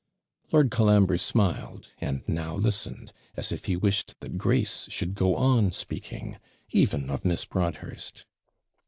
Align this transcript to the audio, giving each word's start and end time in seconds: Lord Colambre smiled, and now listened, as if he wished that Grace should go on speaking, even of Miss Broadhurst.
Lord 0.51 0.71
Colambre 0.71 1.19
smiled, 1.19 1.91
and 1.99 2.27
now 2.27 2.55
listened, 2.55 3.13
as 3.37 3.51
if 3.51 3.65
he 3.65 3.75
wished 3.75 4.19
that 4.21 4.35
Grace 4.39 4.87
should 4.89 5.13
go 5.13 5.35
on 5.35 5.71
speaking, 5.71 6.39
even 6.71 7.11
of 7.11 7.23
Miss 7.23 7.45
Broadhurst. 7.45 8.25